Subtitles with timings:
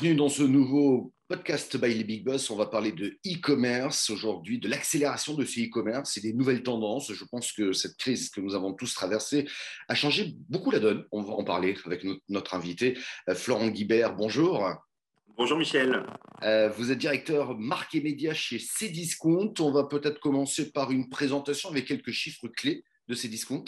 [0.00, 2.50] Bienvenue dans ce nouveau podcast by les Big Boss.
[2.50, 7.12] On va parler de e-commerce aujourd'hui, de l'accélération de ce e-commerce et des nouvelles tendances.
[7.12, 9.48] Je pense que cette crise que nous avons tous traversée
[9.88, 11.04] a changé beaucoup la donne.
[11.10, 12.96] On va en parler avec notre invité,
[13.28, 14.14] euh, Florent Guibert.
[14.14, 14.70] Bonjour.
[15.36, 16.06] Bonjour Michel.
[16.44, 19.54] Euh, vous êtes directeur marque et médias chez Cdiscount.
[19.58, 23.64] On va peut-être commencer par une présentation avec quelques chiffres clés de Cdiscount.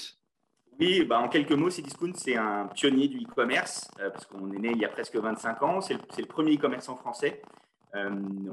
[0.81, 4.59] Oui, bah en quelques mots, Cdiscount, c'est un pionnier du e-commerce, euh, parce qu'on est
[4.59, 5.83] né il y a presque 25 ans.
[5.83, 7.43] C'est le, premier e-commerce en français.
[7.95, 8.09] Euh,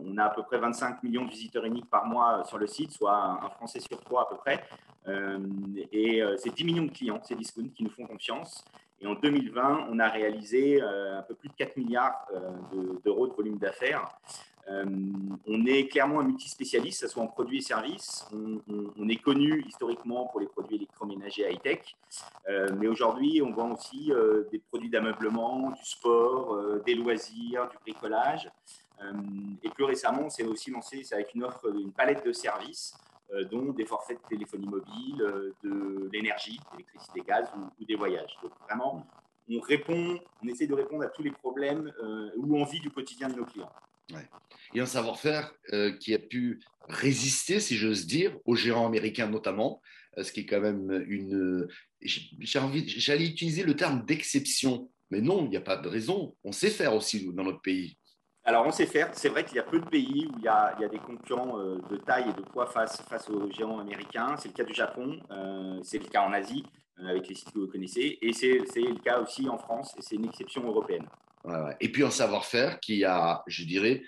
[0.05, 2.91] on a à peu près 25 millions de visiteurs uniques par mois sur le site,
[2.91, 4.61] soit un, Français sur trois à peu près.
[5.07, 5.39] Euh,
[5.93, 8.65] et c'est 10 millions de clients, Cdiscount, qui nous font confiance.
[8.99, 12.27] Et en 2020, on a réalisé un peu plus de 4 milliards
[13.05, 14.05] d'euros de volume d'affaires.
[14.69, 14.85] Euh,
[15.47, 18.25] on est clairement un multispécialiste, que ce soit en produits et services.
[18.33, 21.95] On, est connu historiquement pour les produits électroménagers high-tech,
[22.49, 27.77] euh, mais aujourd'hui, on vend aussi euh, des produits d'ameublement, du sport, des loisirs, du
[27.81, 28.51] bricolage.
[29.63, 32.93] et plus récemment, on s'est aussi lancé avec une offre, une palette de services,
[33.51, 38.37] dont des forfaits de téléphonie mobile, de l'énergie, d'électricité, gaz ou, des voyages.
[38.41, 39.05] Donc vraiment,
[39.49, 41.91] on répond, on essaie de répondre à tous les problèmes
[42.35, 43.71] ou envies du quotidien de nos clients.
[44.73, 49.81] Et un savoir-faire euh, qui a pu résister, si j'ose dire, aux gérants américains notamment,
[50.17, 51.67] euh, ce qui est quand même une...
[52.55, 56.35] Envie, j'allais utiliser le terme d'exception, mais non, il n'y a pas de raison.
[56.43, 57.97] On sait faire aussi dans notre pays.
[58.43, 59.09] Alors, on sait faire.
[59.13, 61.79] C'est vrai qu'il y a peu de pays où il y a, des concurrents euh,
[61.89, 64.37] de taille et de poids face, face aux géants américains.
[64.37, 65.19] C'est le cas du Japon,
[65.83, 66.63] c'est le cas en Asie,
[66.97, 70.15] avec les sites que vous connaissez, et c'est le cas aussi en France, et c'est
[70.15, 71.07] une exception européenne.
[71.79, 74.01] Et puis un savoir-faire qui a, je dirais,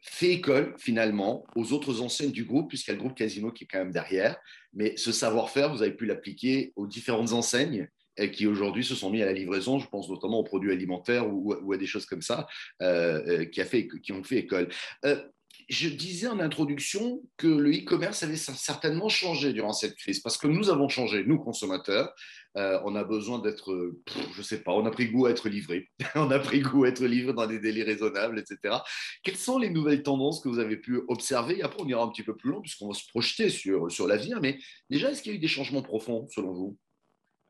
[0.00, 3.64] fait école finalement aux autres enseignes du groupe, puisqu'il y a le groupe Casino qui
[3.64, 4.36] est quand même derrière.
[4.72, 7.88] Mais ce savoir-faire, vous avez pu l'appliquer aux différentes enseignes
[8.32, 11.72] qui aujourd'hui se sont mis à la livraison, je pense notamment aux produits alimentaires ou,
[11.72, 12.46] à des choses comme ça,
[12.82, 14.68] euh, euh, qui, a fait, qui ont fait école.
[15.04, 15.22] Euh,
[15.68, 20.46] je disais en introduction que le e-commerce avait certainement changé durant cette crise, parce que
[20.46, 22.12] nous avons changé, nous consommateurs,
[22.56, 23.94] euh, on a besoin d'être,
[24.32, 26.84] je ne sais pas, on a pris goût à être livré, on a pris goût
[26.84, 28.76] à être livré dans des délais raisonnables, etc.
[29.22, 31.58] Quelles sont les nouvelles tendances que vous avez pu observer?
[31.58, 34.06] Et après, on ira un petit peu plus loin, puisqu'on va se projeter sur, sur
[34.06, 34.58] l'avenir, mais
[34.90, 36.76] déjà, est-ce qu'il y a eu des changements profonds, selon vous?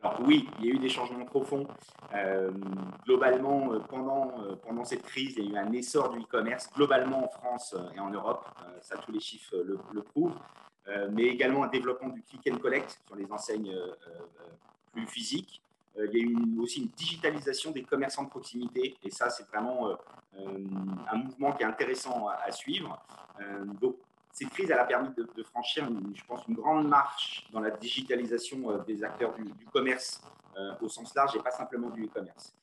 [0.03, 1.67] Alors oui, il y a eu des changements profonds.
[2.15, 2.51] Euh,
[3.05, 7.25] globalement, euh, pendant, pendant cette crise, il y a eu un essor du e-commerce, globalement
[7.25, 8.45] en France et en Europe,
[8.81, 10.35] ça tous les chiffres le, le prouvent,
[11.13, 13.75] mais également un développement du click and collect sur les enseignes
[14.93, 15.63] plus physique.
[15.99, 19.47] Euh, il y a eu aussi une digitalisation des commerçants de proximité, et ça, c'est
[19.49, 19.95] vraiment euh,
[20.39, 20.59] euh,
[21.11, 23.03] un mouvement qui est intéressant à, suivre.
[23.81, 23.97] donc,
[24.33, 28.79] cette crise, elle a permis de, franchir, je pense, une grande marche dans la digitalisation
[28.87, 30.23] des acteurs du, commerce
[30.81, 32.55] au sens large et pas simplement du e-commerce.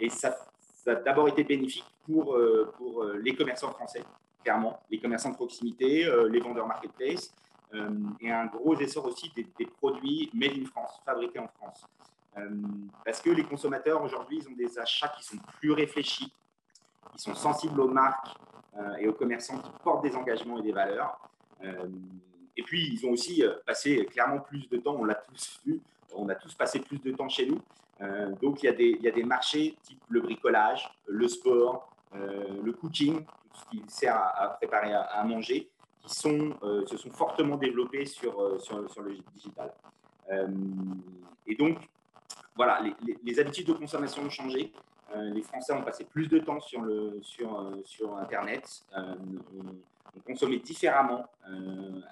[0.00, 0.34] et ça,
[0.84, 2.36] ça a d'abord été bénéfique pour,
[2.76, 4.02] pour les commerçants français,
[4.42, 7.32] clairement, les commerçants de proximité, les vendeurs marketplace,
[7.74, 7.90] euh,
[8.20, 11.84] et un gros essor aussi des, produits made in France, fabriqués en France.
[12.36, 12.48] Euh,
[13.04, 16.32] parce que les consommateurs aujourd'hui, ils ont des achats qui sont plus réfléchis,
[17.14, 18.36] ils sont sensibles aux marques
[18.76, 21.18] euh, et aux commerçants qui portent des engagements et des valeurs.
[22.56, 25.80] et puis, ils ont aussi passé clairement plus de temps, on l'a tous vu,
[26.14, 27.60] on a tous passé plus de temps chez nous.
[28.40, 33.64] Donc, il y, a des, marchés type le bricolage, le sport, le cooking, tout ce
[33.70, 35.70] qui sert à, préparer à manger,
[36.06, 38.58] qui euh, se sont fortement développés sur, euh,
[39.02, 39.72] le digital.
[40.30, 40.46] Euh,
[41.46, 41.78] et donc,
[42.56, 42.80] voilà,
[43.24, 44.72] les, habitudes de consommation ont changé.
[45.14, 46.82] les Français ont passé plus de temps sur,
[48.18, 48.84] Internet.
[48.94, 51.26] on, consommait différemment,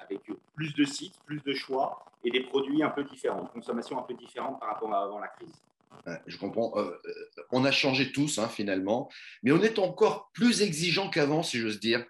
[0.02, 0.20] avec
[0.54, 4.02] plus de sites, plus de choix et des produits un peu différents, une consommation un
[4.02, 5.62] peu différente par rapport à avant la crise.
[6.26, 6.72] Je comprends.
[7.50, 9.08] on a changé tous, hein, finalement,
[9.42, 12.04] mais on est encore plus exigeant qu'avant, si j'ose dire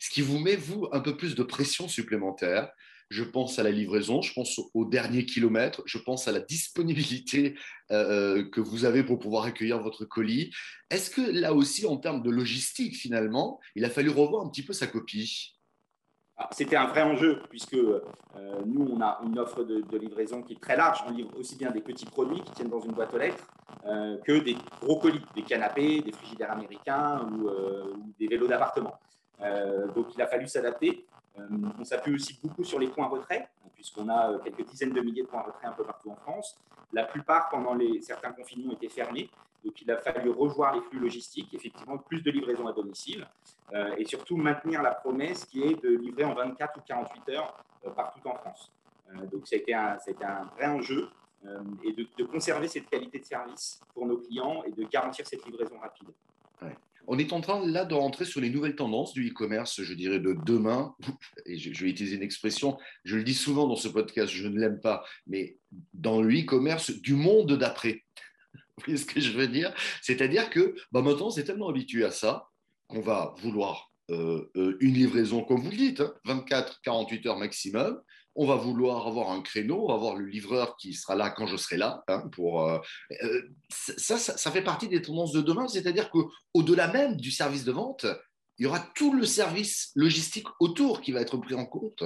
[0.00, 2.70] ce qui vous met, vous, un peu plus de pression supplémentaire.
[3.08, 7.56] Je pense à la livraison, je pense au dernier kilomètre, je pense à la disponibilité
[7.92, 10.50] euh, euh, que vous avez pour pouvoir accueillir votre colis.
[10.90, 14.64] Est-ce que là aussi, en termes de logistique, finalement, il a fallu revoir un petit
[14.64, 15.55] peu sa copie?
[16.50, 18.00] C'était un vrai enjeu puisque euh,
[18.64, 21.02] nous, on a une offre de, livraison qui est très large.
[21.06, 23.46] On livre aussi bien des petits produits qui tiennent dans une boîte aux lettres
[24.24, 27.48] que des gros colis, des canapés, des frigidaires américains ou
[28.18, 28.98] des vélos d'appartement.
[29.42, 31.06] Euh, donc il a fallu s'adapter.
[31.38, 31.46] Euh,
[31.78, 35.22] on s'appuie aussi beaucoup sur les points retrait, puisqu'on a euh, quelques dizaines de milliers
[35.22, 36.58] de points retrait un peu partout en France.
[36.92, 39.28] La plupart, pendant certains confinements, étaient fermés.
[39.66, 43.26] Donc, il a fallu revoir les flux logistiques, effectivement, plus de livraison à domicile,
[43.98, 47.64] et surtout maintenir la promesse qui est de livrer en 24 ou 48 heures
[47.96, 48.72] partout en France.
[49.32, 51.08] donc, ça un, vrai enjeu,
[51.84, 55.78] et de, conserver cette qualité de service pour nos clients et de garantir cette livraison
[55.80, 56.08] rapide.
[57.08, 60.18] On est en train là de rentrer sur les nouvelles tendances du e-commerce, je dirais
[60.18, 60.94] de demain.
[61.46, 64.58] Et je, vais utiliser une expression, je le dis souvent dans ce podcast, je ne
[64.58, 65.58] l'aime pas, mais
[65.94, 68.02] dans le e-commerce du monde d'après.
[68.78, 72.10] Vous voyez ce que je veux dire C'est-à-dire que bah, maintenant, c'est tellement habitué à
[72.10, 72.48] ça
[72.88, 77.38] qu'on va vouloir euh, euh, une livraison, comme vous le dites, 24, hein, 48 heures
[77.38, 78.00] maximum.
[78.34, 81.78] On va vouloir avoir un créneau, avoir le livreur qui sera là quand je serai
[81.78, 82.04] là.
[82.06, 82.78] Hein, pour, euh,
[83.70, 88.04] ça, ça, fait partie des tendances de demain, c'est-à-dire qu'au-delà même du service de vente,
[88.58, 92.04] il y aura tout le service logistique autour qui va être pris en compte.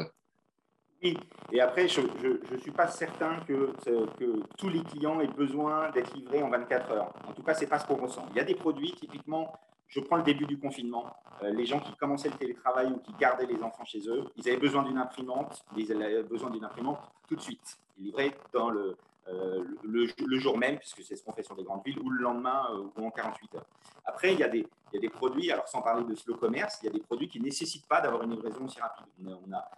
[1.02, 1.16] Oui,
[1.50, 3.72] et après, je ne suis pas certain que,
[4.18, 7.12] que, tous les clients aient besoin d'être livrés en 24 heures.
[7.26, 8.26] En tout cas, ce n'est pas ce qu'on ressent.
[8.30, 9.58] Il y a des produits, typiquement,
[9.88, 11.06] je prends le début du confinement.
[11.42, 14.46] Euh, les gens qui commençaient le télétravail ou qui gardaient les enfants chez eux, ils
[14.48, 15.64] avaient besoin d'une imprimante.
[15.76, 17.78] Ils avaient besoin d'une imprimante tout de suite.
[17.98, 18.96] Livraient dans le,
[19.28, 22.22] euh, le, jour même, puisque c'est ce qu'on fait sur des grandes villes, ou le
[22.22, 23.66] lendemain euh, ou en 48 heures.
[24.04, 24.64] Après, il y, a des,
[25.08, 27.86] produits, alors sans parler de slow commerce, il y a des produits qui ne nécessitent
[27.86, 29.06] pas d'avoir une livraison aussi rapide.
[29.18, 29.68] On a,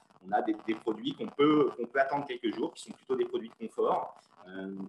[0.46, 3.66] des, des, produits qu'on peut, peut attendre quelques jours, qui sont plutôt des produits de
[3.66, 4.20] confort.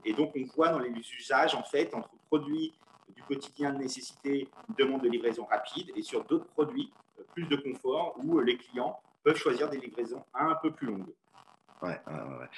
[0.06, 2.74] et donc, on voit dans les usages, en fait, entre produits
[3.10, 7.46] du quotidien de nécessité, une demande de livraison rapide, et sur d'autres produits, euh, plus
[7.48, 11.14] de confort, où euh, les clients peuvent choisir des livraisons un peu plus longues.
[11.82, 12.50] Ouais, ouais,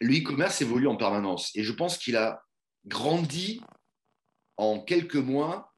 [0.00, 2.42] Le e-commerce évolue en permanence, et je pense qu'il a
[2.86, 3.62] grandi
[4.56, 5.71] en quelques mois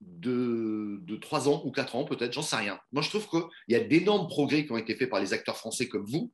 [0.00, 2.78] de, de 3 ans ou 4 ans peut-être, j'en sais rien.
[2.92, 5.56] Moi, je trouve qu'il y a d'énormes progrès qui ont été faits par les acteurs
[5.56, 6.32] français comme vous,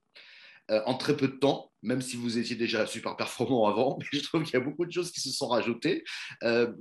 [0.70, 4.06] euh, en très peu de temps, même si vous étiez déjà super performant avant, mais
[4.12, 6.04] je trouve qu'il y a beaucoup de choses qui se sont rajoutées.
[6.42, 6.72] Euh,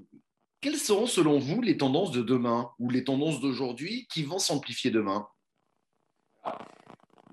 [0.62, 4.92] quelles seront selon vous les tendances de demain ou les tendances d'aujourd'hui qui vont s'amplifier
[4.92, 5.28] demain?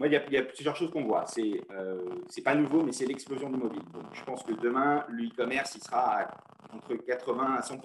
[0.00, 1.26] Moi, il y, a, plusieurs choses qu'on voit.
[1.26, 2.00] C'est euh,
[2.42, 3.82] pas nouveau, mais c'est l'explosion du mobile.
[3.92, 6.26] Donc, je pense que demain, le e-commerce, il sera
[6.72, 7.78] entre 80 à 100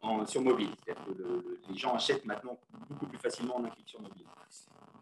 [0.00, 0.70] en, sur mobile.
[0.82, 4.24] C'est-à-dire que les gens achètent maintenant beaucoup plus facilement en un sur mobile.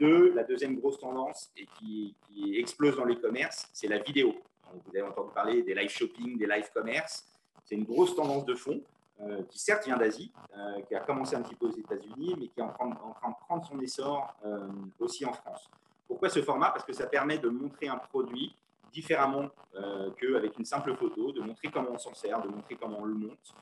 [0.01, 2.17] Deux, la deuxième grosse tendance et qui,
[2.59, 4.35] explose dans les commerces, c'est la vidéo.
[4.73, 7.29] vous avez entendu parler des live shopping, des live commerce.
[7.65, 8.81] C'est une grosse tendance de fond
[9.21, 12.49] euh, qui certes vient d'Asie, euh, qui a commencé un petit peu aux États-Unis, mais
[12.49, 12.95] qui est en train, de
[13.47, 14.67] prendre son essor euh,
[14.99, 15.71] aussi en France.
[16.07, 16.71] Pourquoi ce format?
[16.71, 18.55] Parce que ça permet de montrer un produit
[18.93, 19.49] différemment
[20.21, 23.15] qu'avec une simple photo, de montrer comment on s'en sert, de montrer comment on le
[23.15, 23.55] monte,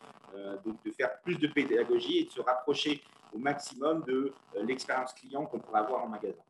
[0.63, 3.03] donc de faire plus de pédagogie et de se rapprocher
[3.35, 6.43] au maximum de euh, l'expérience client qu'on pourrait avoir en magasin.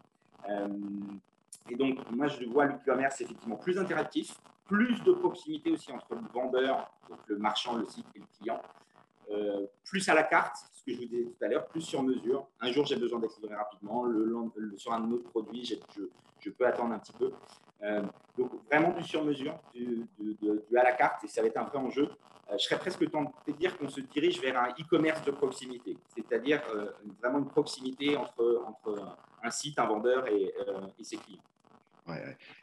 [0.48, 0.68] Euh,
[1.68, 4.34] et donc, moi, je vois l'e-commerce effectivement plus interactif,
[4.66, 8.60] plus de proximité aussi entre le vendeur, donc le marchand, le site et le client,
[9.30, 12.02] euh, plus à la carte, ce que je vous disais tout à l'heure, plus sur
[12.02, 12.46] mesure.
[12.60, 14.04] Un jour, j'ai besoin d'accélérer rapidement.
[14.04, 17.32] Le, sur un autre produit, je, peux attendre un petit peu.
[18.36, 20.06] donc, vraiment du sur mesure, du,
[20.76, 22.08] à la carte, et ça va être un vrai enjeu.
[22.50, 25.96] Euh, je serais presque tenté de dire qu'on se dirige vers un e-commerce de proximité,
[26.14, 26.90] c'est-à-dire euh,
[27.20, 31.42] vraiment une proximité entre, un site, un vendeur et, euh, ses clients.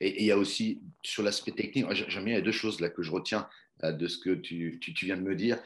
[0.02, 2.82] Et il y a aussi sur l'aspect technique, j'aime bien, il y a deux choses
[2.82, 3.48] là que je retiens
[3.84, 5.58] de ce que tu, viens de me dire.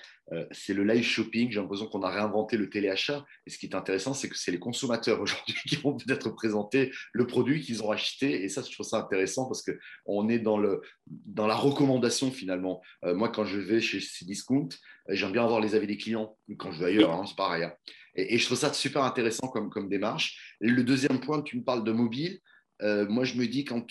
[0.51, 1.51] c'est le live shopping.
[1.51, 3.25] J'ai l'impression qu'on a réinventé le téléachat.
[3.45, 6.91] Et ce qui est intéressant, c'est que c'est les consommateurs aujourd'hui qui vont peut-être présenter
[7.11, 8.43] le produit qu'ils ont acheté.
[8.43, 12.81] Et ça, je trouve ça intéressant parce qu'on est dans, la recommandation finalement.
[13.03, 14.69] moi, quand je vais chez Cdiscount,
[15.09, 16.37] j'aime bien avoir les avis des clients.
[16.57, 17.63] Quand je vais ailleurs, hein, c'est pareil.
[17.63, 17.73] Hein.
[18.15, 20.55] Et, je trouve ça super intéressant comme, démarche.
[20.59, 22.39] Le deuxième point, tu me parles de mobile.
[22.81, 23.85] Euh, moi, je me dis, quand,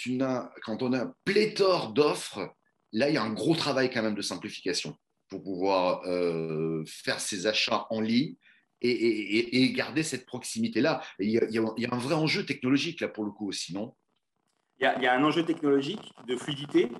[0.63, 2.55] quand on a un pléthore d'offres,
[2.93, 4.97] là, il y a un gros travail quand même de simplification
[5.29, 8.35] pour pouvoir euh, faire ses achats en ligne
[8.81, 11.03] et, garder cette proximité-là.
[11.21, 13.95] Il, y, a un vrai enjeu technologique, là, pour le coup aussi, non?
[14.81, 16.91] Il y, a, un enjeu technologique de fluidité,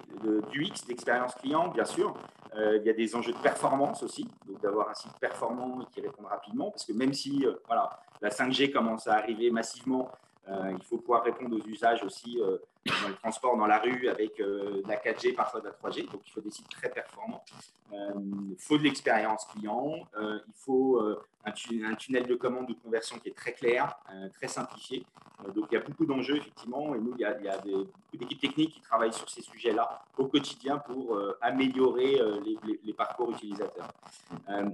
[0.53, 2.15] d'UX, d'expérience client, bien sûr.
[2.55, 6.01] Euh, il y a des enjeux de performance aussi, donc d'avoir un site performant qui
[6.01, 10.13] répond rapidement, parce que même si voilà, la 5G commence à arriver massivement,
[10.49, 14.09] euh, il faut pouvoir répondre aux usages aussi euh, dans le transport, dans la rue,
[14.09, 16.11] avec euh, de la 4G, parfois de la 3G.
[16.11, 17.45] Donc, il faut des sites très performants.
[17.93, 20.07] il faut de l'expérience client.
[20.19, 21.01] il faut
[21.45, 23.97] un, tunnel de commande de conversion qui est très clair,
[24.35, 25.05] très simplifié.
[25.55, 26.95] donc, il y a beaucoup d'enjeux, effectivement.
[26.95, 30.79] Et nous, il y a, beaucoup d'équipes techniques qui travaillent sur ces sujets-là au quotidien
[30.79, 32.19] pour améliorer
[32.85, 33.89] les, parcours utilisateurs.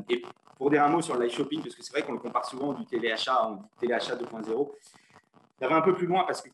[0.08, 0.22] et
[0.56, 2.44] pour dire un mot sur le live shopping, parce que c'est vrai qu'on le compare
[2.44, 4.70] souvent du téléachat, on dit téléachat 2.0
[5.58, 6.50] ça va un peu plus loin parce que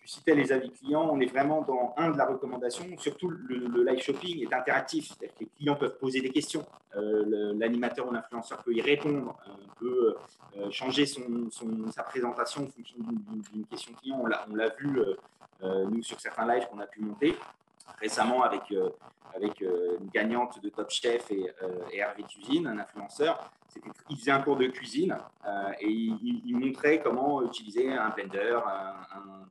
[0.00, 1.08] tu, citais les avis clients.
[1.12, 2.84] On est vraiment dans un de la recommandation.
[2.98, 5.08] Surtout, le, live shopping est interactif.
[5.08, 6.64] C'est-à-dire que les clients peuvent poser des questions.
[6.96, 10.16] Euh, l'animateur ou l'influenceur peut y répondre, euh, peut
[10.56, 11.50] euh, changer son,
[11.92, 12.96] sa présentation en fonction
[13.52, 14.20] d'une question client.
[14.20, 15.00] On l'a vu,
[15.62, 17.36] nous, sur certains lives qu'on a pu monter.
[18.00, 18.62] récemment avec,
[19.34, 21.52] avec une gagnante de Top Chef et,
[21.92, 23.50] Hervé Cuisine, un influenceur.
[24.08, 25.16] Il faisait un cours de cuisine
[25.80, 29.46] et il, montrait comment utiliser un blender, un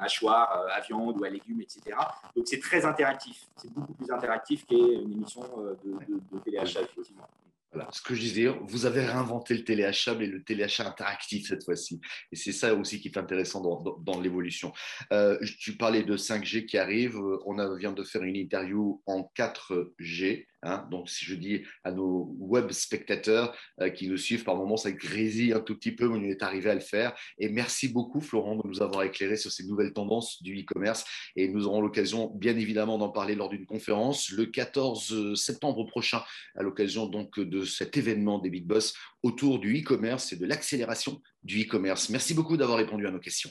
[0.00, 1.96] hachoir euh, à viande ou à légumes, etc.
[2.36, 3.46] Donc c'est très interactif.
[3.56, 7.28] C'est beaucoup plus interactif qu'une émission euh, de, de, de téléachat, effectivement.
[7.72, 11.64] Voilà, ce que je disais, vous avez réinventé le téléachat, mais le téléachat interactif cette
[11.64, 12.00] fois-ci.
[12.32, 14.72] Et c'est ça aussi qui est intéressant dans, l'évolution.
[15.12, 17.16] Euh, tu parlais de 5G qui arrive.
[17.46, 20.46] On vient de faire une interview en 4G.
[20.62, 20.86] Hein.
[20.90, 24.92] donc, si je dis à nos web spectateurs euh, qui nous suivent par moments, ça
[24.92, 27.14] grésille un tout petit peu, mais on est arrivé à le faire.
[27.38, 31.04] Et merci beaucoup, Florent, de nous avoir éclairé sur ces nouvelles tendances du e-commerce.
[31.36, 36.22] Et nous aurons l'occasion, bien évidemment, d'en parler lors d'une conférence le 14 septembre prochain,
[36.56, 41.20] à l'occasion donc de cet événement des Big Boss autour du e-commerce et de l'accélération
[41.42, 42.08] du e-commerce.
[42.10, 43.50] Merci beaucoup d'avoir répondu à nos questions.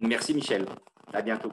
[0.00, 0.66] Merci, Michel.
[1.12, 1.52] À bientôt.